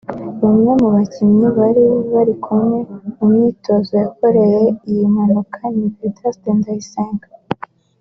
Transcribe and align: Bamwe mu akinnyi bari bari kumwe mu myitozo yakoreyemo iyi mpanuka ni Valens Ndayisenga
Bamwe 0.41 0.71
mu 0.81 0.89
akinnyi 1.01 1.47
bari 1.57 1.85
bari 2.13 2.33
kumwe 2.43 2.77
mu 3.15 3.25
myitozo 3.31 3.93
yakoreyemo 4.03 4.71
iyi 4.89 5.03
mpanuka 5.13 5.59
ni 5.75 5.87
Valens 5.95 6.45
Ndayisenga 6.59 7.27